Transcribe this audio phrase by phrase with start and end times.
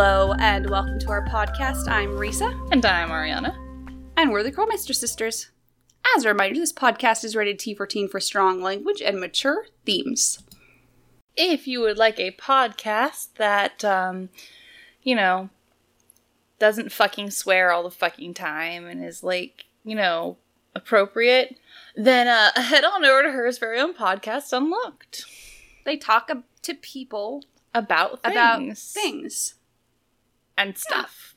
[0.00, 1.88] Hello and welcome to our podcast.
[1.88, 3.52] I'm Risa, And I'm Ariana.
[4.16, 5.50] and we're the Curlmeister sisters.
[6.16, 10.38] As a reminder, this podcast is rated T14 for strong language and mature themes.
[11.36, 14.28] If you would like a podcast that, um,
[15.02, 15.50] you know,
[16.60, 20.36] doesn't fucking swear all the fucking time and is like, you know,
[20.76, 21.58] appropriate,
[21.96, 25.24] then uh, head on over to Hers very own podcast, Unlocked,
[25.84, 26.30] They talk
[26.62, 27.42] to people
[27.74, 28.32] about things.
[28.32, 29.54] about things
[30.58, 31.34] and stuff.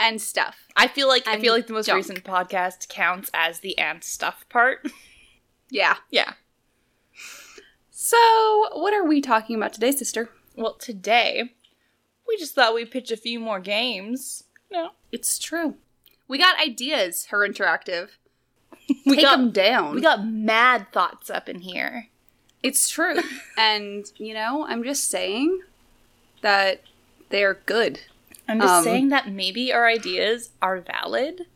[0.00, 0.56] and stuff.
[0.74, 1.98] I feel like I feel like the most junk.
[1.98, 4.86] recent podcast counts as the and stuff part.
[5.70, 5.96] Yeah.
[6.10, 6.34] yeah.
[7.90, 8.16] So,
[8.74, 10.30] what are we talking about today, sister?
[10.56, 11.54] Well, today
[12.28, 14.44] we just thought we'd pitch a few more games.
[14.70, 15.76] No, It's true.
[16.28, 18.10] We got ideas, Her Interactive.
[19.06, 19.94] we Take got them down.
[19.94, 22.08] we got mad thoughts up in here.
[22.62, 23.16] It's true.
[23.58, 25.60] and, you know, I'm just saying
[26.42, 26.82] that
[27.30, 28.00] they're good.
[28.48, 31.46] I'm just Um, saying that maybe our ideas are valid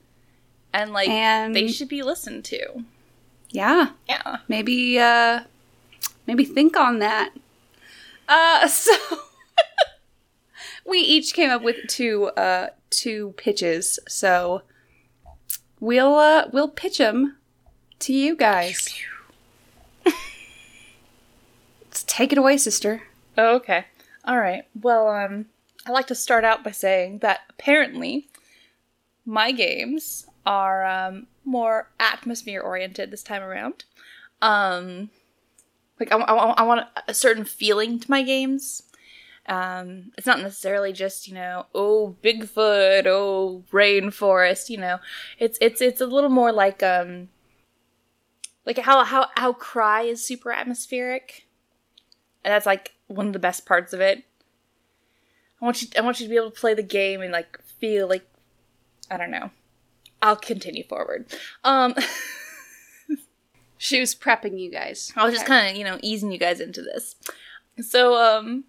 [0.73, 2.85] and like And- they should be listened to.
[3.51, 3.91] Yeah.
[4.09, 4.39] Yeah.
[4.49, 5.41] Maybe uh
[6.27, 7.33] maybe think on that.
[8.29, 8.93] Uh so
[10.87, 13.99] we each came up with two uh two pitches.
[14.09, 14.63] So
[15.81, 17.37] we'll uh we'll pitch them
[18.01, 18.89] to you guys.
[21.85, 23.03] Let's take it away, sister.
[23.37, 23.87] Oh, okay.
[24.25, 24.65] All right.
[24.81, 25.47] Well, um
[25.89, 28.29] I like to start out by saying that apparently
[29.25, 33.85] my games are um more atmosphere oriented this time around.
[34.43, 35.11] Um
[35.99, 38.83] like I, I, I want a certain feeling to my games.
[39.47, 44.99] Um, it's not necessarily just you know oh Bigfoot oh rainforest you know
[45.39, 47.31] it's it's it's a little more like um
[48.67, 51.47] like how how how Cry is super atmospheric
[52.45, 54.25] and that's like one of the best parts of it.
[55.61, 57.59] I want you I want you to be able to play the game and like
[57.81, 58.27] feel like
[59.11, 59.51] I don't know.
[60.21, 61.27] I'll continue forward.
[61.65, 61.95] Um
[63.79, 65.13] She was prepping you guys.
[65.17, 67.15] I was just kind of, you know, easing you guys into this.
[67.81, 68.65] So, um,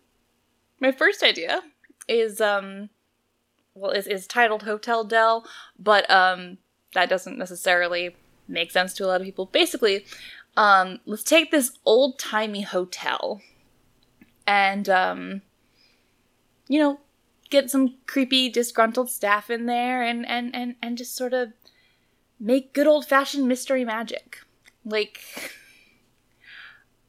[0.79, 1.63] my first idea
[2.07, 2.89] is, um,
[3.73, 5.45] well, is, is titled Hotel Del,
[5.79, 6.59] but, um,
[6.93, 8.15] that doesn't necessarily
[8.47, 9.47] make sense to a lot of people.
[9.47, 10.05] Basically,
[10.55, 13.41] um, let's take this old timey hotel
[14.45, 15.41] and, um,
[16.69, 17.01] you know,
[17.49, 21.51] get some creepy, disgruntled staff in there and, and, and, and just sort of
[22.39, 24.37] make good old fashioned mystery magic.
[24.85, 25.19] Like,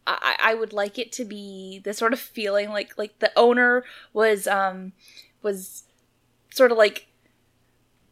[0.07, 3.85] I, I would like it to be the sort of feeling like like the owner
[4.13, 4.93] was um
[5.43, 5.85] was
[6.51, 7.07] sort of like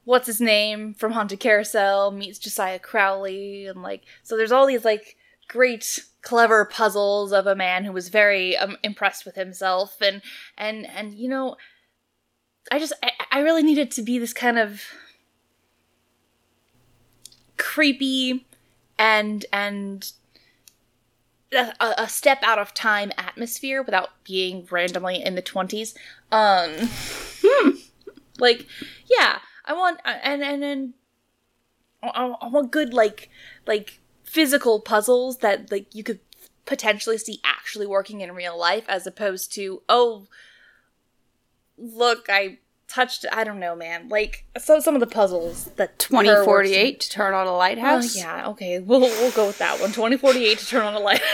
[0.04, 4.84] what's his name from Haunted Carousel meets Josiah Crowley and like so there's all these
[4.84, 5.16] like
[5.48, 10.00] great clever puzzles of a man who was very um, impressed with himself.
[10.00, 10.22] And
[10.56, 11.56] and and you know
[12.70, 14.82] I just I, I really needed to be this kind of
[17.56, 18.46] creepy
[18.98, 20.12] and and
[21.52, 25.94] a, a step out of time atmosphere without being randomly in the 20s
[26.30, 26.70] um
[28.38, 28.66] like
[29.18, 30.94] yeah i want and and and
[32.00, 33.28] I want good like
[33.66, 36.20] like physical puzzles that like you could
[36.66, 40.26] potentially see actually working in real life as opposed to oh
[41.78, 42.58] look i
[42.88, 47.10] touched i don't know man like so some of the puzzles that her 2048 to
[47.10, 48.16] turn on a lighthouse.
[48.16, 48.78] Oh, yeah, okay.
[48.80, 49.90] We'll we'll go with that one.
[49.90, 51.22] 2048 to turn on a light.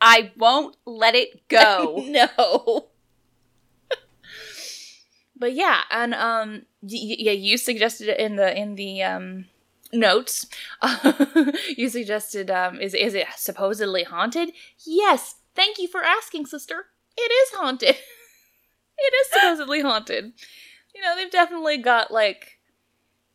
[0.00, 2.04] I won't let it go.
[2.08, 2.86] no.
[5.36, 9.46] but yeah, and um y- y- yeah, you suggested it in the in the um
[9.92, 10.46] notes.
[11.76, 14.52] you suggested um is is it supposedly haunted?
[14.84, 15.36] Yes.
[15.54, 16.86] Thank you for asking, sister.
[17.16, 17.96] It is haunted.
[18.98, 20.32] it is supposedly haunted.
[20.94, 22.58] You know, they've definitely got like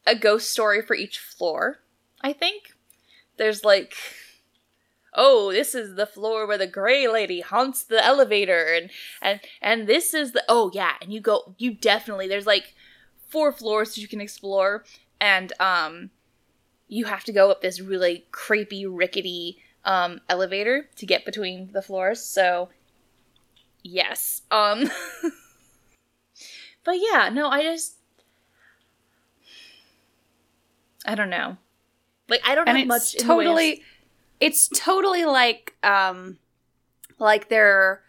[0.06, 1.80] a ghost story for each floor.
[2.22, 2.74] I think
[3.38, 3.94] there's like
[5.14, 8.90] oh this is the floor where the gray lady haunts the elevator and
[9.22, 12.76] and and this is the oh yeah and you go you definitely there's like
[13.28, 14.84] four floors you can explore
[15.20, 16.10] and um
[16.88, 21.82] you have to go up this really creepy rickety um elevator to get between the
[21.82, 22.22] floors.
[22.24, 22.70] So
[23.84, 24.90] yes um
[26.84, 27.96] but yeah no i just
[31.06, 31.58] i don't know.
[32.28, 33.84] Like i don't and have it's much in the way of- totally
[34.40, 36.38] it's totally like um
[37.20, 38.02] like they're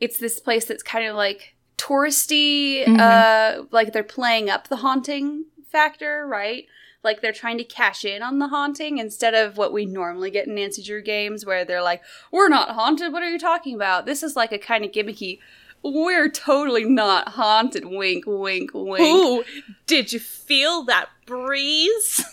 [0.00, 3.00] it's this place that's kind of like touristy Mhm.
[3.00, 6.66] uh like they're playing up the haunting factor right
[7.06, 10.46] like they're trying to cash in on the haunting instead of what we normally get
[10.46, 13.12] in Nancy Drew games where they're like, "We're not haunted.
[13.12, 15.38] What are you talking about?" This is like a kind of gimmicky.
[15.82, 17.84] we're totally not haunted.
[17.86, 19.00] Wink, wink, wink.
[19.00, 19.44] Ooh,
[19.86, 22.24] did you feel that breeze?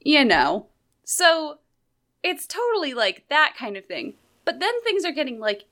[0.00, 0.66] You know.
[1.04, 1.58] So
[2.22, 4.14] it's totally like that kind of thing.
[4.44, 5.64] But then things are getting like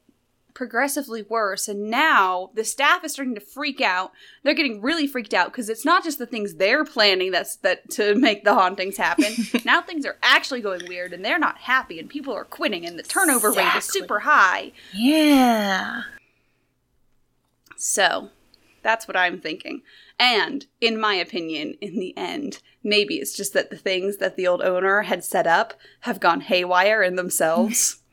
[0.57, 4.11] progressively worse and now the staff is starting to freak out.
[4.43, 7.91] They're getting really freaked out because it's not just the things they're planning that's that
[7.91, 9.35] to make the hauntings happen.
[9.67, 12.99] Now things are actually going weird and they're not happy and people are quitting and
[12.99, 14.73] the turnover rate is super high.
[14.95, 16.05] Yeah.
[17.77, 18.31] so
[18.83, 19.83] that's what i'm thinking.
[20.19, 24.47] And in my opinion in the end maybe it's just that the things that the
[24.47, 27.99] old owner had set up have gone haywire in themselves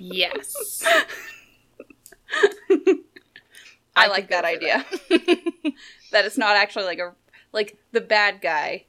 [0.00, 0.82] Yes.
[2.70, 2.96] I,
[3.94, 4.86] I like that idea.
[6.10, 7.12] that it's not actually like a
[7.52, 8.86] like the bad guy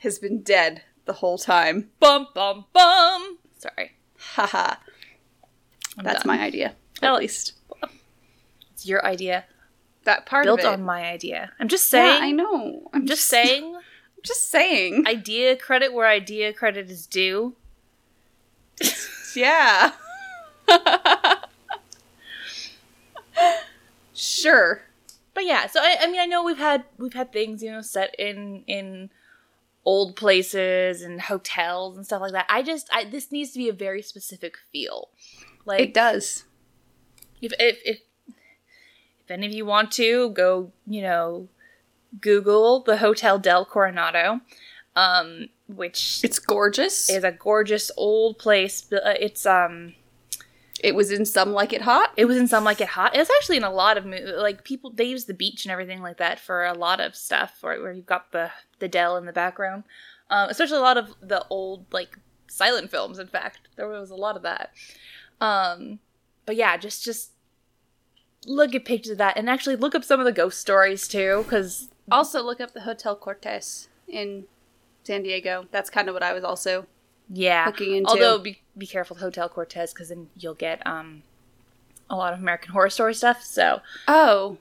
[0.00, 1.90] has been dead the whole time.
[2.00, 3.38] bum bum bum.
[3.58, 3.92] Sorry.
[4.18, 4.74] Haha.
[6.02, 6.36] That's done.
[6.36, 6.74] my idea.
[7.02, 7.52] At least.
[8.72, 9.44] It's your idea.
[10.04, 10.72] That part Built of it.
[10.72, 11.52] on my idea.
[11.60, 12.22] I'm just yeah, saying.
[12.22, 12.88] I know.
[12.92, 13.76] I'm I'm just saying.
[13.76, 13.82] I'm
[14.24, 15.06] just saying.
[15.06, 17.54] idea credit where idea credit is due.
[19.36, 19.92] yeah.
[24.14, 24.82] Sure.
[25.34, 27.80] But yeah, so I, I mean, I know we've had we've had things you know
[27.82, 29.10] set in in
[29.84, 32.46] old places and hotels and stuff like that.
[32.48, 35.08] I just I, this needs to be a very specific feel.
[35.64, 36.44] Like It does.
[37.40, 41.48] if if if if any of you want to go, you know,
[42.20, 44.40] Google the Hotel del Coronado,
[44.96, 47.08] um, which It's gorgeous.
[47.08, 48.90] is a gorgeous old place.
[48.92, 49.94] Uh, It's um,
[50.82, 52.12] it was in Some Like It Hot.
[52.16, 53.14] it was in some like it hot.
[53.14, 54.90] It was actually in a lot of mo- like people.
[54.90, 57.58] They use the beach and everything like that for a lot of stuff.
[57.60, 59.84] Where, where you've got the the Del in the background,
[60.30, 63.18] um, especially a lot of the old like silent films.
[63.18, 64.72] In fact, there was a lot of that.
[65.40, 65.98] Um,
[66.46, 67.32] but yeah, just just
[68.46, 71.42] look at pictures of that and actually look up some of the ghost stories too,
[71.44, 74.44] because Also, look up the Hotel Cortez in
[75.04, 75.66] San Diego.
[75.70, 76.86] That's kind of what I was also
[77.28, 77.64] yeah.
[77.66, 78.10] looking into.
[78.10, 81.22] Although be be careful with Hotel Cortez because then you'll get um
[82.10, 83.42] a lot of American Horror Story stuff.
[83.42, 84.58] So oh,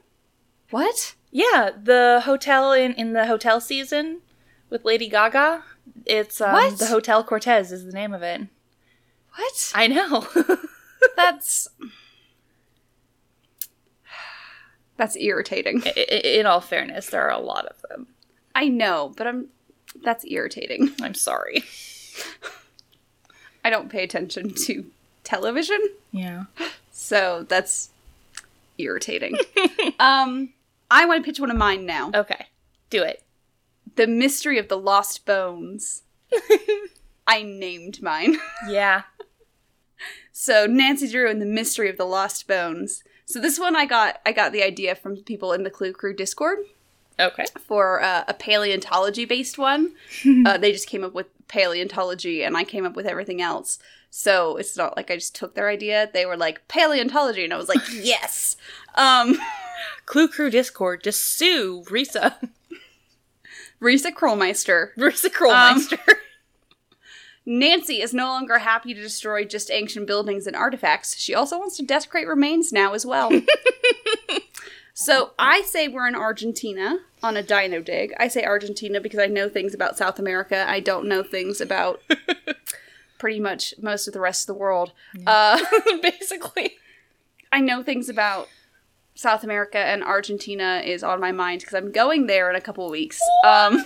[0.70, 1.16] what?
[1.32, 4.22] yeah, the hotel in in the hotel season
[4.70, 5.64] with Lady Gaga.
[6.06, 6.80] It's um, What?
[6.80, 8.42] the Hotel Cortez is the name of it.
[9.36, 9.72] What?
[9.76, 10.28] I know.
[11.16, 11.70] That's
[14.98, 15.84] that's irritating.
[15.86, 18.08] I- I- in all fairness, there are a lot of them.
[18.56, 19.50] I know, but I'm
[20.04, 20.92] that's irritating.
[21.02, 21.64] I'm sorry.
[23.68, 24.86] I don't pay attention to
[25.26, 25.80] television,
[26.14, 26.46] Yeah.
[26.90, 27.90] so that's
[28.78, 29.36] irritating.
[30.00, 30.54] um,
[30.90, 32.12] I want to pitch one of mine now.
[32.16, 32.46] Okay.
[32.90, 33.24] Do it.
[33.98, 36.04] The Mystery of the Lost Bones.
[37.28, 38.38] I named mine.
[38.70, 39.02] Yeah.
[40.32, 43.04] So Nancy Drew and the Mystery of the Lost Bones.
[43.26, 46.14] So this one I got I got the idea from people in the Clue Crew
[46.16, 46.60] Discord
[47.20, 47.46] Okay.
[47.60, 49.94] for uh, a paleontology based one.
[50.46, 53.80] uh, they just came up with paleontology and I came up with everything else.
[54.10, 56.10] So it's not like I just took their idea.
[56.14, 58.56] They were like paleontology and I was like, "Yes."
[58.96, 59.38] Um
[60.06, 61.04] Clue Crew Discord.
[61.04, 62.36] Just sue Risa.
[63.82, 64.90] Risa Krollmeister.
[64.98, 66.00] Risa Krollmeister.
[67.46, 71.18] Nancy is no longer happy to destroy just ancient buildings and artifacts.
[71.18, 73.32] She also wants to desecrate remains now as well.
[75.00, 78.16] So I say we're in Argentina on a dino dig.
[78.20, 80.66] I say Argentina because I know things about South America.
[80.68, 82.02] I don't know things about
[83.20, 84.94] pretty much most of the rest of the world.
[85.28, 85.64] Uh,
[86.02, 86.78] Basically.
[87.52, 88.48] I know things about
[89.14, 92.84] South America and Argentina is on my mind because I'm going there in a couple
[92.84, 93.20] of weeks.
[93.46, 93.86] Um,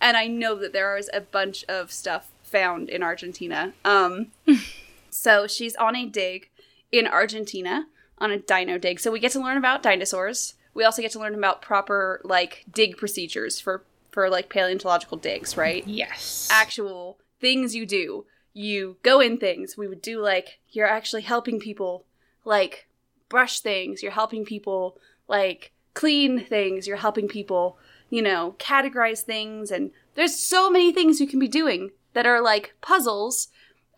[0.00, 3.74] and I know that there is a bunch of stuff found in Argentina.
[3.84, 4.28] Um,
[5.10, 6.48] so she's on a dig
[6.90, 7.88] in Argentina
[8.22, 9.00] on a dino dig.
[9.00, 10.54] So we get to learn about dinosaurs.
[10.72, 15.56] We also get to learn about proper like dig procedures for for like paleontological digs,
[15.56, 15.86] right?
[15.86, 16.48] Yes.
[16.50, 18.24] Actual things you do.
[18.54, 19.76] You go in things.
[19.76, 22.04] We would do like you're actually helping people
[22.44, 22.86] like
[23.28, 24.02] brush things.
[24.02, 26.86] You're helping people like clean things.
[26.86, 27.76] You're helping people,
[28.08, 32.40] you know, categorize things and there's so many things you can be doing that are
[32.40, 33.48] like puzzles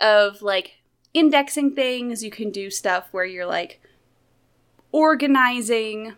[0.01, 0.77] of like
[1.13, 2.23] indexing things.
[2.23, 3.81] You can do stuff where you're like
[4.95, 6.15] organizing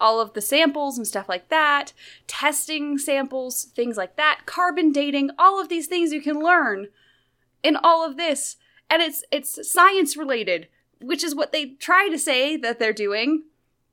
[0.00, 1.92] all of the samples and stuff like that,
[2.26, 6.88] testing samples, things like that, carbon dating, all of these things you can learn
[7.62, 8.56] in all of this.
[8.90, 10.66] And it's it's science related,
[11.00, 13.44] which is what they try to say that they're doing.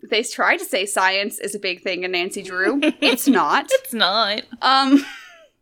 [0.01, 2.79] They try to say science is a big thing in Nancy Drew.
[2.81, 3.67] it's not.
[3.69, 4.41] It's not.
[4.63, 5.05] Um,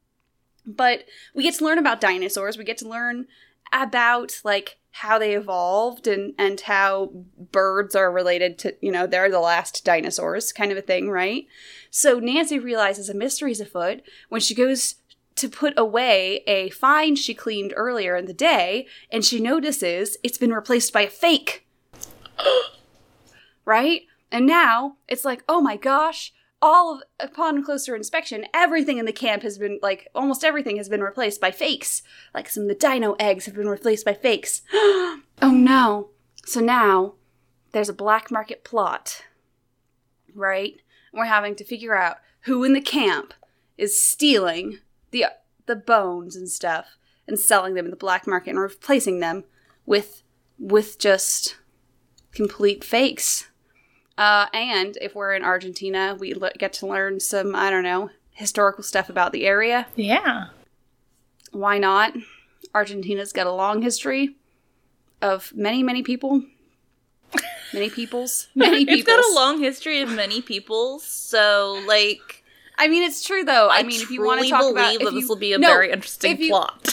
[0.66, 1.04] but
[1.36, 2.58] we get to learn about dinosaurs.
[2.58, 3.28] We get to learn
[3.74, 7.12] about like how they evolved and and how
[7.52, 11.48] birds are related to you know they're the last dinosaurs kind of a thing right?
[11.90, 14.96] So nancy realizes a mystery's afoot when she goes
[15.36, 20.38] to put away a find she cleaned earlier in the day and she notices it's
[20.38, 21.66] been replaced by a fake.
[23.64, 24.02] Right?
[24.32, 29.14] And now it's like oh my gosh all of, upon closer inspection, everything in the
[29.14, 32.04] camp has been like almost everything has been replaced by fakes.
[32.34, 34.62] Like some of the dino eggs have been replaced by fakes.
[34.74, 36.10] oh no.
[36.46, 37.16] So now
[37.72, 39.24] there's a black market plot.
[40.34, 40.82] Right?
[41.14, 43.34] We're having to figure out who in the camp
[43.78, 44.80] is stealing
[45.12, 45.26] the
[45.66, 49.44] the bones and stuff and selling them in the black market and replacing them
[49.86, 50.24] with
[50.60, 51.58] with just
[52.32, 53.51] complete fakes.
[54.22, 58.84] Uh, and if we're in Argentina, we get to learn some, I don't know, historical
[58.84, 59.88] stuff about the area.
[59.96, 60.50] Yeah.
[61.52, 62.14] Why not?
[62.76, 64.36] Argentina's got a long history
[65.24, 66.44] of many, many people.
[67.74, 68.48] Many peoples.
[68.56, 69.00] Many peoples.
[69.00, 72.44] it's got a long history of many peoples, so like
[72.78, 73.70] I mean, it's true though.
[73.70, 75.38] I, I mean, if you want to talk about, believe if that you- this will
[75.38, 76.91] be a No, very interesting you- plot.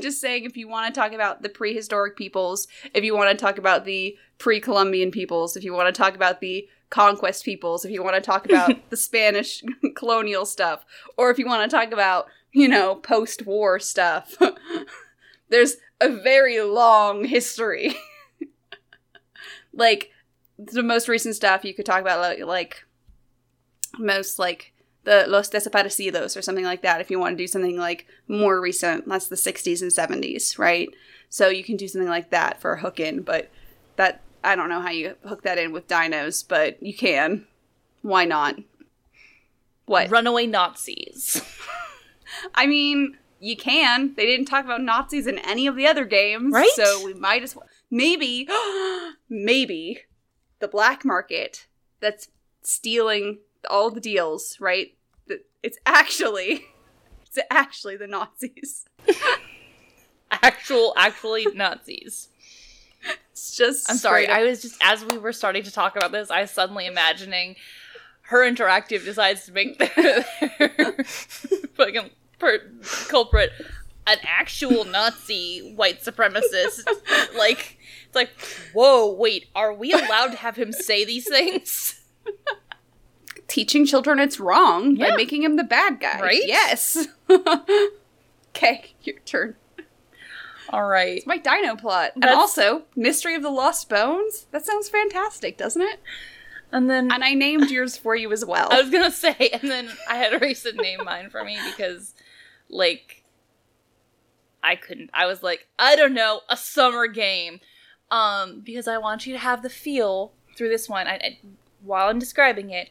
[0.00, 3.30] I'm just saying, if you want to talk about the prehistoric peoples, if you want
[3.30, 7.84] to talk about the pre-Columbian peoples, if you want to talk about the conquest peoples,
[7.84, 9.62] if you want to talk about the Spanish
[9.96, 10.86] colonial stuff,
[11.18, 14.38] or if you want to talk about, you know, post-war stuff,
[15.50, 17.94] there's a very long history.
[19.74, 20.10] like
[20.56, 22.84] the most recent stuff you could talk about, like, like
[23.98, 24.72] most like
[25.04, 28.60] the Los Desaparecidos or something like that if you want to do something like more
[28.60, 29.08] recent.
[29.08, 30.90] That's the 60s and 70s, right?
[31.28, 33.50] So you can do something like that for a hook in, but
[33.96, 37.46] that I don't know how you hook that in with dinos, but you can.
[38.02, 38.56] Why not?
[39.86, 40.10] What?
[40.10, 41.42] Runaway Nazis.
[42.54, 44.14] I mean, you can.
[44.14, 46.70] They didn't talk about Nazis in any of the other games, Right?
[46.74, 47.66] So we might as well.
[47.90, 48.48] Maybe,
[49.28, 50.00] maybe
[50.60, 51.66] the black market
[52.00, 52.28] that's
[52.62, 53.38] stealing
[53.68, 54.94] all the deals, right?
[55.62, 56.64] It's actually,
[57.26, 58.86] it's actually the Nazis.
[60.32, 62.28] Actual, actually Nazis.
[63.32, 63.90] It's just.
[63.90, 64.28] I'm sorry.
[64.28, 67.56] I was just as we were starting to talk about this, I was suddenly imagining
[68.22, 70.24] Her Interactive decides to make their,
[70.58, 71.04] their
[71.74, 72.62] fucking per-
[73.08, 73.50] culprit
[74.06, 76.86] an actual Nazi white supremacist.
[77.36, 78.30] like it's like,
[78.72, 82.00] whoa, wait, are we allowed to have him say these things?
[83.50, 86.20] Teaching children it's wrong by making him the bad guy.
[86.20, 86.42] Right?
[86.46, 87.08] Yes.
[88.50, 89.56] okay, your turn.
[90.70, 91.18] All right.
[91.18, 92.12] It's my dino plot.
[92.14, 94.46] And also, Mystery of the Lost Bones.
[94.52, 96.00] That sounds fantastic, doesn't it?
[96.70, 98.68] And then And I named yours for you as well.
[98.72, 102.14] I was gonna say, and then I had Erasa name mine for me because,
[102.68, 103.24] like,
[104.62, 105.10] I couldn't.
[105.12, 107.58] I was like, I don't know, a summer game,
[108.12, 111.08] um, because I want you to have the feel through this one.
[111.08, 111.38] I, I,
[111.82, 112.90] while I'm describing it,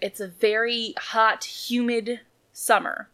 [0.00, 2.20] it's a very hot, humid
[2.52, 3.08] summer.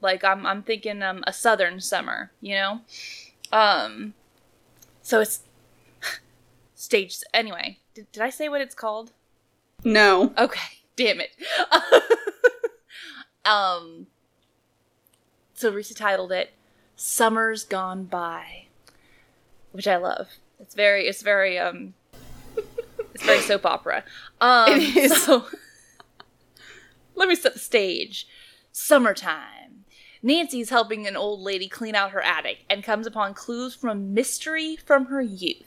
[0.00, 2.80] Like I'm, I'm thinking um, a southern summer, you know.
[3.50, 4.14] Um,
[5.02, 5.40] so it's
[6.74, 7.18] stage.
[7.34, 9.12] Anyway, did, did I say what it's called?
[9.84, 10.32] no.
[10.38, 11.30] Okay, damn it.
[13.44, 14.06] um,
[15.54, 16.52] so Risa titled it
[16.96, 18.66] "Summer's Gone By,"
[19.72, 20.28] which I love.
[20.60, 21.94] It's very, it's very, um,
[23.14, 24.04] it's very soap opera.
[24.40, 25.22] Um, It is.
[25.22, 25.46] So,
[27.18, 28.26] let me set the stage.
[28.72, 29.84] Summertime.
[30.22, 33.94] Nancy's helping an old lady clean out her attic and comes upon clues from a
[33.94, 35.62] mystery from her youth.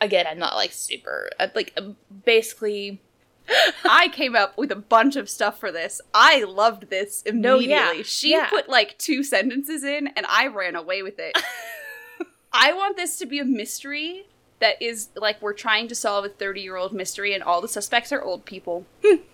[0.00, 3.00] Again, I'm not like super, uh, like, um, basically,
[3.84, 6.00] I came up with a bunch of stuff for this.
[6.12, 7.68] I loved this immediately.
[7.68, 8.48] No, yeah, She yeah.
[8.48, 11.36] put like two sentences in and I ran away with it.
[12.52, 14.26] I want this to be a mystery
[14.60, 17.68] that is like we're trying to solve a 30 year old mystery and all the
[17.68, 18.86] suspects are old people.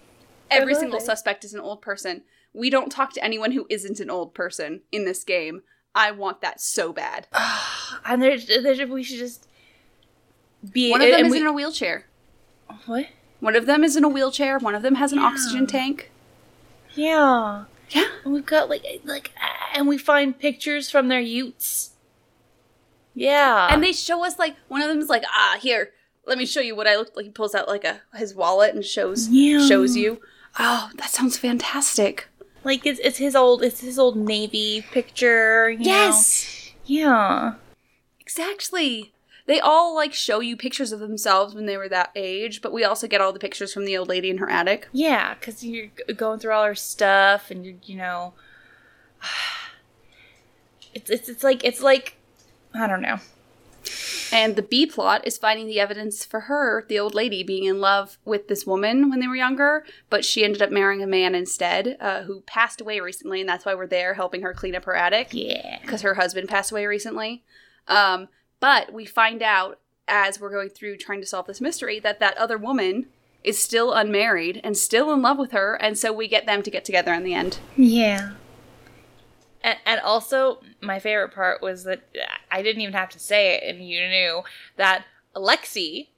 [0.51, 2.23] Every single suspect is an old person.
[2.53, 5.63] We don't talk to anyone who isn't an old person in this game.
[5.95, 7.27] I want that so bad.
[8.05, 9.47] and there's, there's we should just
[10.73, 12.07] be One of them is we- in a wheelchair.
[12.87, 13.07] what?
[13.41, 14.59] One of them is in a wheelchair.
[14.59, 15.25] One of them has an Yeah.
[15.27, 16.11] oxygen tank.
[16.95, 18.05] Yeah, Yeah.
[18.25, 19.31] and we've got like like
[19.75, 21.93] and we find pictures from their utes.
[23.15, 25.91] Yeah, and they show us like one of them is like ah here
[26.27, 28.75] let me show you what i look like he pulls out like a his wallet
[28.75, 29.67] and shows Yeah.
[29.67, 30.21] shows you
[30.59, 32.29] oh that sounds fantastic
[32.65, 35.71] like it's it's his old it's his old navy picture.
[35.71, 35.85] you know?
[35.85, 36.73] Yes!
[36.85, 37.55] Yeah.
[38.21, 39.13] exactly
[39.47, 42.85] they all like show you pictures of themselves when they were that age but we
[42.85, 45.89] also get all the pictures from the old lady in her attic Yeah, because you're
[46.17, 48.35] going through all her stuff, and you you know,
[50.95, 52.17] it's it's it's like it's like
[52.75, 53.19] I don't know.
[54.33, 57.81] And the B plot is finding the evidence for her, the old lady, being in
[57.81, 61.35] love with this woman when they were younger, but she ended up marrying a man
[61.35, 64.85] instead, uh, who passed away recently, and that's why we're there helping her clean up
[64.85, 65.79] her attic Yeah.
[65.83, 67.43] because her husband passed away recently.
[67.89, 68.29] Um,
[68.61, 72.37] but we find out as we're going through trying to solve this mystery that that
[72.37, 73.07] other woman
[73.43, 76.71] is still unmarried and still in love with her, and so we get them to
[76.71, 77.59] get together in the end.
[77.77, 78.33] Yeah.
[79.63, 82.01] And, and also, my favorite part was that
[82.51, 84.43] I didn't even have to say it, and you knew
[84.77, 85.05] that
[85.37, 86.09] Alexi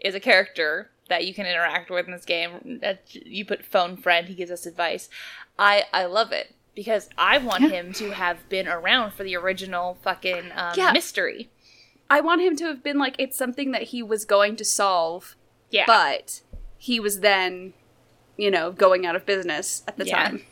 [0.00, 2.78] is a character that you can interact with in this game.
[2.80, 5.08] That You put phone friend, he gives us advice.
[5.58, 7.68] I I love it because I want Yeah.
[7.70, 10.92] him to have been around for the original fucking um, Yeah.
[10.92, 11.48] mystery.
[12.10, 15.36] I want him to have been like it's something that he was going to solve,
[15.70, 16.40] Yeah, but
[16.78, 17.72] he was then,
[18.36, 20.24] you know, going out of business at the Yeah.
[20.28, 20.42] time.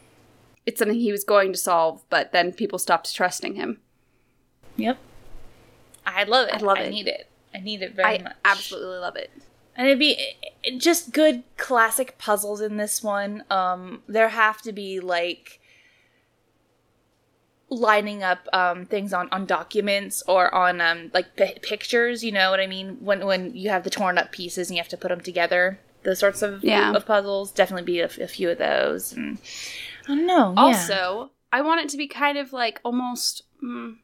[0.67, 3.81] It's something he was going to solve, but then people stopped trusting him.
[4.77, 4.99] yep.
[6.07, 6.55] I love it.
[6.55, 6.87] I love I it.
[6.87, 7.31] I need it.
[7.55, 8.33] I need it very I much.
[8.45, 9.31] absolutely love it.
[9.77, 10.19] And it'd be
[10.79, 13.43] just good classic puzzles in this one.
[13.51, 15.61] Um, there have to be like
[17.71, 22.23] lining up um, things on, on documents or on um, like pi pictures.
[22.23, 22.99] You know what I mean?
[23.01, 25.81] When when you have the torn up pieces and you have to put them together.
[26.05, 26.93] Those sorts of Yeah.
[26.93, 29.13] of puzzles definitely be a, f- a few of those.
[29.15, 29.39] And
[30.07, 30.53] I don't know.
[30.57, 30.63] yeah.
[30.63, 33.97] Also, I want it to be kind of like almost mm,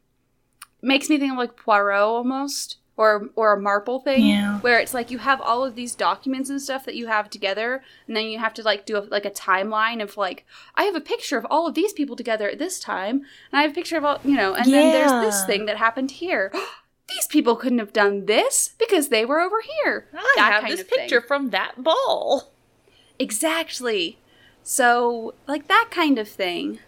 [0.83, 4.61] makes me think of like Poirot almost, or or a Marple thing, Yeah.
[4.61, 7.83] where it's like you have all of these documents and stuff that you have together,
[8.07, 10.95] and then you have to like do a, like a timeline of like I have
[10.95, 13.17] a picture of all of these people together at this time,
[13.51, 15.77] and I have a picture of all you know, and then there's this thing that
[15.77, 16.53] happened here.
[17.09, 20.07] These people couldn't have done this because they were over here.
[20.15, 20.99] I That have kind this of thing.
[21.01, 22.53] picture from that ball.
[23.19, 24.20] Exactly.
[24.71, 26.79] So, like that kind of thing.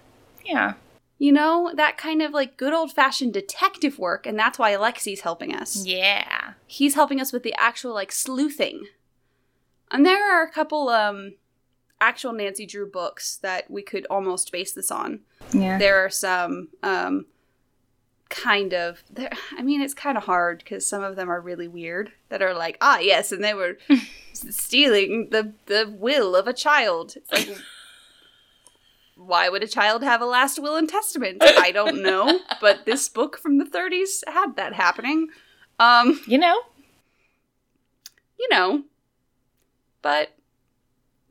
[0.46, 0.74] Yeah.
[1.18, 5.22] You know, that kind of like good old fashioned detective work, and that's why Alexi's
[5.22, 5.84] helping us.
[5.84, 6.52] Yeah.
[6.68, 8.86] He's helping us with the actual like sleuthing.
[9.90, 11.34] And there are a couple um
[12.00, 15.18] actual Nancy Drew books that we could almost base this on.
[15.52, 15.76] Yeah.
[15.76, 17.26] There are some um
[18.28, 21.66] kind of there I mean it's kind of hard because some of them are really
[21.66, 23.76] weird that are like, ah yes, and they were
[24.32, 27.16] stealing the the will of a child.
[27.16, 27.58] It's like
[29.16, 31.38] why would a child have a last will and testament?
[31.42, 35.28] I don't know, but this book from the 30s had that happening.
[35.78, 36.60] Um, You know?
[38.38, 38.82] you know,
[40.02, 40.32] but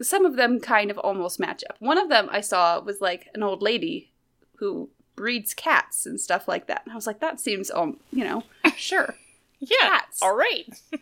[0.01, 1.75] some of them kind of almost match up.
[1.79, 4.11] One of them I saw was like an old lady
[4.55, 6.81] who breeds cats and stuff like that.
[6.85, 8.43] And I was like, that seems, um, you know,
[8.77, 9.15] sure.
[9.59, 9.75] Yeah.
[9.81, 10.21] Cats.
[10.21, 10.65] All right.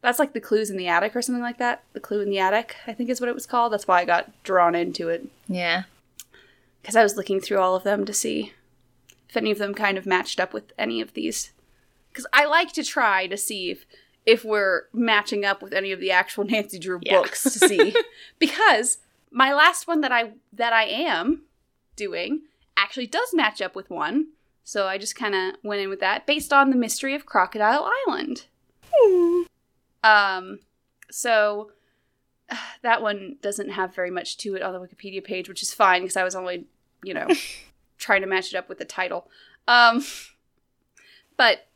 [0.00, 1.84] That's like the clues in the attic or something like that.
[1.92, 3.72] The clue in the attic, I think is what it was called.
[3.72, 5.28] That's why I got drawn into it.
[5.48, 5.82] Yeah.
[6.86, 8.52] Because I was looking through all of them to see
[9.28, 11.50] if any of them kind of matched up with any of these.
[12.10, 13.84] Because I like to try to see if
[14.24, 17.18] if we're matching up with any of the actual Nancy Drew Yeah.
[17.22, 17.92] books to see.
[18.38, 18.98] because
[19.32, 21.42] my last one that I that I am
[21.96, 22.42] doing
[22.76, 24.28] actually does match up with one.
[24.62, 27.90] So I just kind of went in with that based on the mystery of Crocodile
[28.06, 28.44] Island.
[30.04, 30.60] Um,
[31.10, 31.72] so
[32.82, 36.02] that one doesn't have very much to it on the Wikipedia page, which is fine
[36.02, 36.66] because I was only,
[37.02, 37.28] you know,
[37.98, 39.28] trying to match it up with the title.
[39.68, 40.04] Um,
[41.36, 41.66] but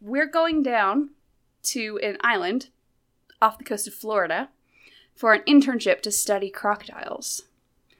[0.00, 1.10] we're going down
[1.62, 2.68] to an island
[3.40, 4.48] off the coast of Florida
[5.14, 7.42] for an internship to study crocodiles.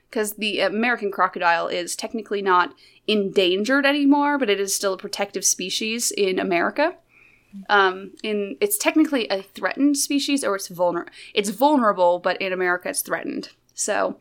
[0.09, 2.75] Because the American crocodile is technically not
[3.07, 6.94] endangered anymore, but it is still a protective species in America.
[7.68, 11.12] Um, in it's technically a threatened species, or it's vulnerable.
[11.35, 13.51] It's vulnerable, but in America, it's threatened.
[13.75, 14.18] So,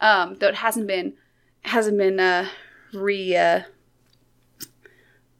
[0.00, 1.14] um, though it hasn't been
[1.62, 2.48] hasn't been uh,
[2.92, 3.60] re uh,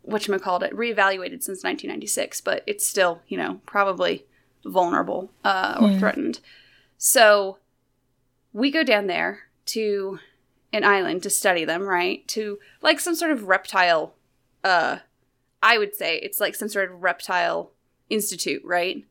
[0.02, 4.24] what called it reevaluated since 1996, but it's still you know probably
[4.64, 5.98] vulnerable uh, or Yeah.
[5.98, 6.40] threatened.
[6.96, 7.58] So
[8.52, 10.18] we go down there to
[10.72, 12.26] an island to study them, right?
[12.28, 14.14] To like some sort of reptile.
[14.64, 14.98] Uh,
[15.62, 17.72] I would say it's like some sort of reptile
[18.10, 19.04] institute, right?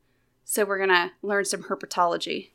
[0.45, 2.49] So we're gonna learn some herpetology.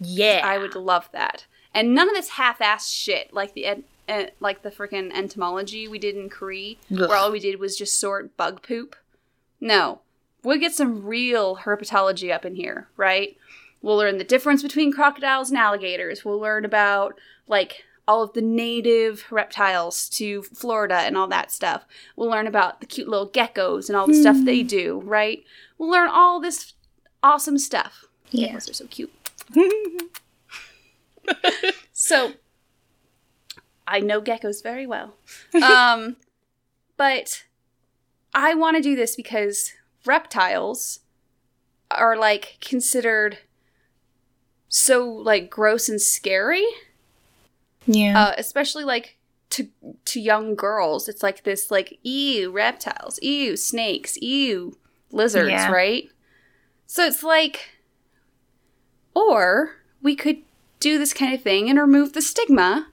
[0.00, 0.42] Yeah.
[0.44, 1.46] I would love that.
[1.74, 5.98] And none of this half-ass shit like the ed- eh, like the freaking entomology we
[5.98, 7.00] did in Cree, Ugh.
[7.00, 8.96] where all we did was just sort bug poop.
[9.60, 10.00] No,
[10.42, 13.36] we'll get some real herpetology up in here, right?
[13.80, 16.24] We'll learn the difference between crocodiles and alligators.
[16.24, 21.84] We'll learn about like all of the native reptiles to Florida and all that stuff.
[22.16, 25.44] We'll learn about the cute little geckos and all the stuff they do, right?
[25.78, 26.74] We'll learn all this
[27.22, 28.06] awesome stuff.
[28.30, 28.54] Yeah.
[28.54, 29.12] Geckos are so cute.
[31.92, 32.32] So
[33.86, 35.14] I know geckos very well.
[35.62, 36.16] Um
[36.96, 37.44] but
[38.34, 39.72] I want to do this because
[40.06, 41.00] reptiles
[41.90, 43.38] are like considered
[44.68, 46.64] so like gross and scary,
[47.86, 48.18] Yeah.
[48.28, 49.18] uh, especially like
[49.50, 49.68] to
[50.06, 51.08] to young girls.
[51.08, 54.78] It's like this like ew reptiles, ew snakes, ew
[55.10, 55.70] lizards, Yeah.
[55.70, 56.08] right?
[56.86, 57.70] So it's like,
[59.14, 60.38] or we could
[60.80, 62.88] do this kind of thing and remove the stigma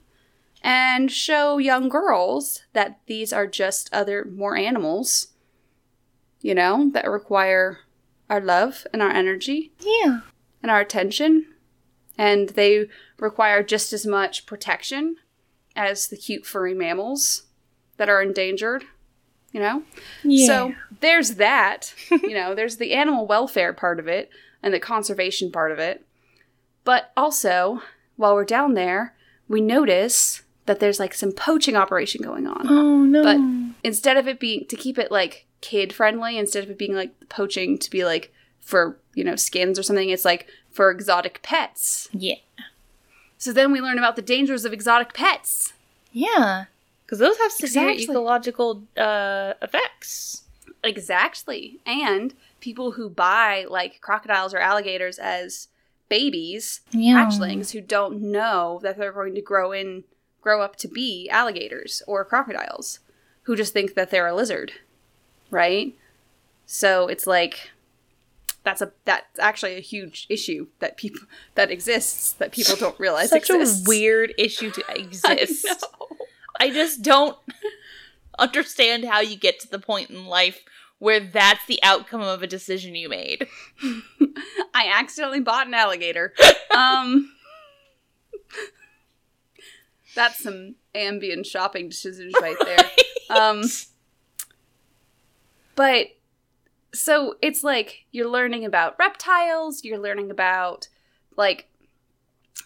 [0.62, 5.28] and show young girls that these are just other more animals,
[6.40, 7.78] you know, that require
[8.28, 10.20] our love and our energy yeah.
[10.62, 11.46] and our attention.
[12.18, 12.86] And they
[13.18, 15.16] require just as much protection
[15.74, 17.44] as the cute furry mammals
[17.96, 18.84] that are endangered,
[19.52, 19.82] you know?
[20.22, 20.46] Yeah.
[20.46, 21.94] So there's that.
[22.10, 24.30] you know, there's the animal welfare part of it
[24.62, 26.04] and the conservation part of it.
[26.84, 27.82] But also,
[28.16, 29.14] while we're down there,
[29.48, 32.64] we notice that there's like some poaching operation going on.
[32.68, 33.24] Oh no.
[33.24, 33.38] But
[33.82, 37.12] instead of it being to keep it like kid friendly, instead of it being like
[37.28, 42.08] poaching to be like for, you know, skins or something, it's like for exotic pets.
[42.12, 42.36] yeah.
[43.36, 45.72] So then we learn about the dangers of exotic pets.
[46.12, 46.66] Yeah.
[47.04, 48.04] Because those have severe Exactly.
[48.14, 50.44] ecological uh, effects.
[50.84, 51.80] Exactly.
[51.86, 55.68] And people who buy like crocodiles or alligators as
[56.10, 57.14] babies, Yeah.
[57.26, 60.04] hatchlings who don't know that they're going to grow in
[60.40, 63.00] grow up to be alligators or crocodiles,
[63.42, 64.72] who just think that they're a lizard.
[65.50, 65.94] Right?
[66.66, 67.70] So it's like
[68.62, 71.20] that's a that's actually a huge issue that people
[71.54, 73.86] that exists that people don't realize Such exists.
[73.86, 75.64] a weird issue to exist.
[75.64, 76.16] know.
[76.60, 77.36] I just don't
[78.38, 80.60] understand how you get to the point in life
[80.98, 83.48] where that's the outcome of a decision you made.
[84.74, 86.34] I accidentally bought an alligator.
[86.76, 87.32] um,
[90.14, 92.78] that's some ambient shopping decisions right there.
[93.30, 93.62] Um,
[95.76, 96.08] but
[96.92, 100.88] so it's like you're learning about reptiles, you're learning about
[101.36, 101.68] like,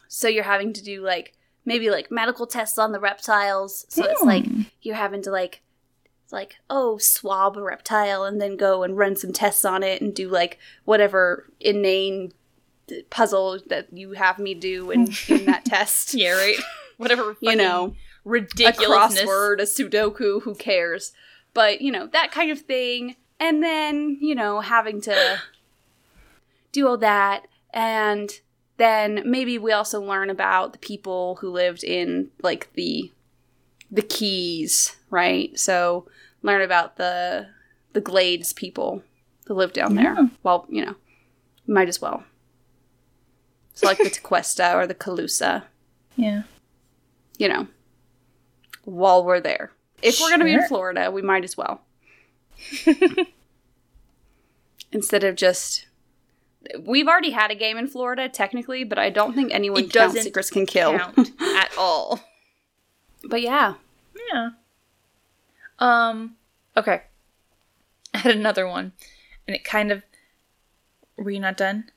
[0.09, 1.35] so you're having to do like
[1.67, 3.85] maybe like medical tests on the reptiles.
[3.91, 4.47] So it's like
[4.81, 5.61] you're having to like,
[6.25, 10.01] it's like oh swab a reptile and then go and run some tests on it
[10.01, 12.33] and do like whatever inane
[13.11, 16.15] puzzle that you have me do in, in that test.
[16.15, 16.57] yeah, right.
[16.99, 21.13] Whatever You know, ridiculous a crossword, a Sudoku, who cares?
[21.53, 23.17] But, you know, that kind of thing.
[23.39, 25.41] And then, you know, having to
[26.73, 27.47] do all that.
[27.73, 28.31] And
[28.77, 33.11] then maybe we also learn about the people who lived in, like, the
[33.91, 35.57] the keys, right?
[35.59, 36.07] So
[36.43, 37.49] learn about the
[37.93, 39.03] the Glades people
[39.47, 40.15] that live down there.
[40.15, 40.27] Yeah.
[40.43, 40.97] Well, you know,
[41.67, 42.25] might as well.
[43.75, 45.65] So like the Tequesta or the Calusa
[46.17, 46.43] Yeah.
[47.45, 47.69] You know,
[48.85, 49.71] while we're there.
[50.01, 51.83] If we're going to be in Florida, we might as well.
[54.93, 55.87] Instead of just.
[56.81, 60.23] We've already had a game in Florida, technically, but I don't think anyone It counts
[60.23, 60.93] Secrets Can Kill.
[60.93, 62.21] At all.
[63.29, 63.75] But yeah.
[64.33, 64.51] Yeah.
[65.79, 66.37] Um.
[66.79, 67.03] Okay.
[68.15, 68.93] I had another one,
[69.47, 70.03] and it kind of.
[71.19, 71.91] Were you not done?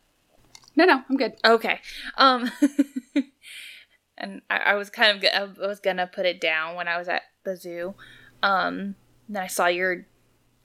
[0.75, 1.37] No, no, I'm good.
[1.45, 1.79] Okay.
[2.17, 2.51] Um.
[4.17, 7.07] and I, I was kind of I was gonna put it down when I was
[7.07, 7.95] at the zoo.
[8.43, 8.95] Um.
[9.29, 10.05] Then I saw your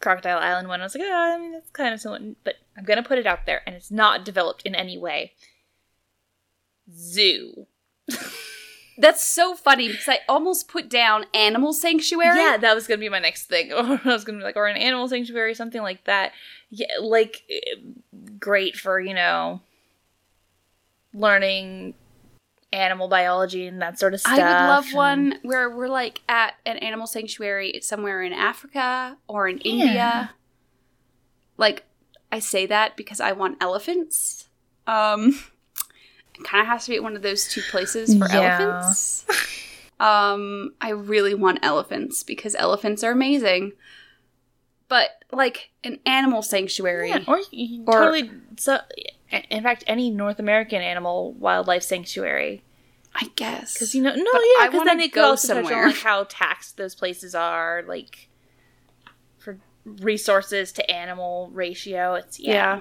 [0.01, 0.81] Crocodile Island one.
[0.81, 3.27] I was like, oh, I mean, that's kind of somewhat, but I'm gonna put it
[3.27, 5.33] out there, and it's not developed in any way.
[6.93, 7.67] Zoo.
[8.99, 12.37] That's so funny because I almost put down Animal Sanctuary.
[12.37, 13.73] Yeah, that was gonna be my next thing.
[13.73, 16.33] Or I was gonna be like, or an animal sanctuary, something like that.
[16.69, 17.77] Yeah, like eh,
[18.39, 19.63] great for you know
[21.15, 21.95] learning
[22.73, 24.39] animal biology and that sort of stuff.
[24.39, 29.47] I would love one where we're like at an animal sanctuary somewhere in Africa or
[29.49, 29.71] in Yeah.
[29.85, 30.31] India.
[31.59, 31.85] Like
[32.31, 34.49] I say that because I want elephants.
[34.87, 35.39] Um
[36.39, 38.59] it kind of has to be at one of those two places for Yeah.
[38.61, 39.27] elephants.
[40.01, 43.73] Um I really want elephants because elephants are amazing.
[44.89, 47.11] But like an animal sanctuary.
[47.11, 48.31] Yeah, or, you Or- totally.
[48.59, 48.79] So,
[49.51, 52.63] in fact, any North American animal wildlife sanctuary,
[53.15, 53.75] I guess.
[53.75, 55.87] because you know, no, But yeah, because then it could go also touch on somewhere.
[55.89, 58.29] like how taxed those places are, like
[59.39, 62.15] for resources to animal ratio.
[62.15, 62.81] It's yeah, yeah.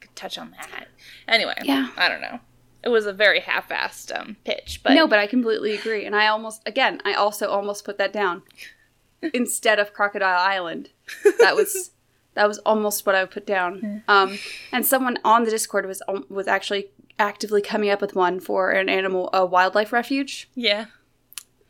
[0.00, 0.88] could touch on that.
[1.28, 1.88] Anyway, Yeah.
[1.96, 2.40] I don't know.
[2.84, 6.04] It was a very half-assed um, pitch, but no, but I completely agree.
[6.04, 8.42] And I almost, again, I also almost put that down
[9.34, 10.90] instead of Crocodile Island.
[11.38, 11.92] That was
[12.34, 14.02] that was almost what I put down.
[14.08, 14.38] Um,
[14.72, 18.70] and someone on the Discord was um, was actually actively coming up with one for
[18.70, 20.86] an animal, a wildlife refuge, yeah.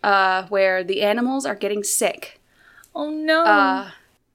[0.02, 2.40] uh, where the animals are getting sick.
[2.94, 3.44] Oh no.
[3.44, 3.90] Uh,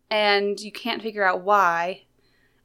[0.09, 2.03] and you can't figure out why.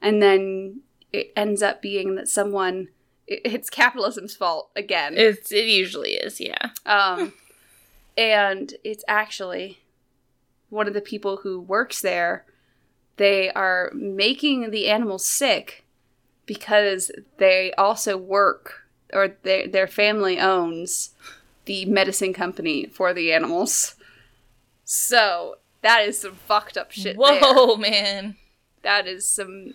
[0.01, 0.81] And then
[1.13, 2.89] it ends up being that someone
[3.27, 5.15] it- it's capitalism's fault again.
[5.17, 6.71] It's it usually is, yeah.
[6.85, 7.33] Um,
[8.19, 9.79] and it's actually
[10.71, 12.45] one of the people who works there.
[13.23, 15.85] They are making the animals sick
[16.45, 18.83] because they also work,
[19.13, 21.11] or their their family owns
[21.67, 23.95] the medicine company for the animals.
[24.85, 27.17] So that is some fucked up shit.
[27.17, 27.39] there.
[27.41, 28.35] Whoa, man.
[28.83, 29.75] that is some,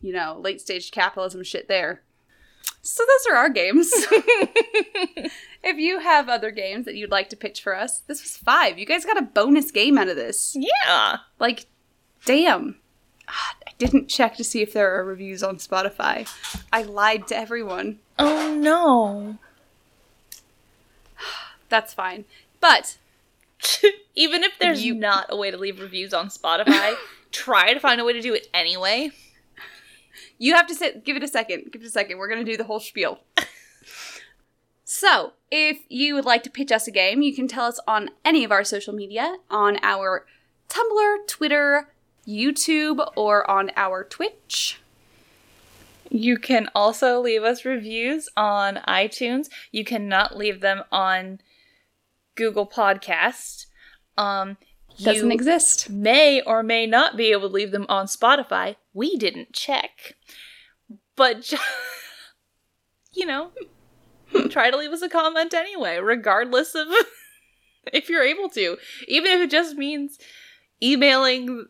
[0.00, 2.02] you know, late stage capitalism shit there.
[2.82, 3.90] So those are our games.
[5.64, 8.78] if you have other games that you'd like to pitch for us, this was five.
[8.78, 10.56] You guys got a bonus game out of this.
[10.56, 11.16] Yeah.
[11.40, 11.66] Like,
[12.24, 12.76] damn.
[13.28, 16.28] Ah, I didn't check to see if there are reviews on Spotify.
[16.72, 17.98] I lied to everyone.
[18.18, 19.38] Oh no.
[21.68, 22.24] That's fine.
[22.60, 22.98] But
[24.14, 26.94] Even if there's You- not a way to leave reviews on Spotify,
[27.32, 29.10] try to find a way to do it anyway.
[30.38, 31.04] You have to sit.
[31.04, 31.70] Give it a second.
[31.70, 32.18] Give it a second.
[32.18, 33.20] We're gonna do the whole spiel.
[34.84, 38.10] so, if you would like to pitch us a game, you can tell us on
[38.24, 40.24] any of our social media, on our
[40.70, 41.88] Tumblr, Twitter,
[42.26, 44.80] YouTube, or on our Twitch.
[46.10, 49.48] You can also leave us reviews on iTunes.
[49.70, 51.40] You cannot leave them on
[52.34, 53.66] Google Podcast.
[54.18, 54.56] Um,
[55.00, 55.88] Doesn't you exist.
[55.88, 58.76] may or may not be able to leave them on Spotify.
[58.92, 60.14] We didn't check.
[61.14, 61.56] But, ju-
[63.12, 63.52] you know,
[64.48, 66.88] try to leave us a comment anyway, regardless of
[67.92, 68.78] if you're able to.
[69.06, 70.18] Even if it just means
[70.82, 71.66] emailing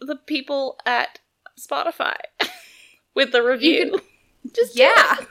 [0.00, 1.20] the people at
[1.58, 2.16] Spotify
[3.14, 4.00] with the review.
[4.54, 5.16] just Yeah.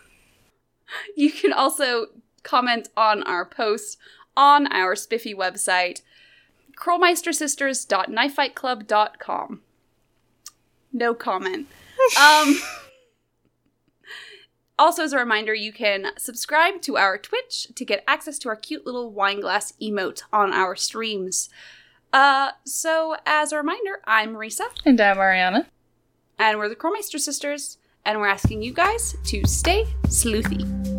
[1.17, 2.05] You can also
[2.43, 3.97] comment on our post
[4.37, 6.01] on our spiffy website,
[6.77, 9.61] curlmeistersisters.knifefightclub.com.
[10.93, 11.67] No comment.
[12.21, 12.59] um,
[14.77, 18.55] also, as a reminder, you can subscribe to our Twitch to get access to our
[18.55, 21.49] cute little wine glass emote on our streams.
[22.13, 25.65] Uh, so, as a reminder, I'm Marisa, And I'm Ariana.
[26.39, 30.94] and we're the Curlmeister Sisters, and we're asking you guys to stay sleuthy.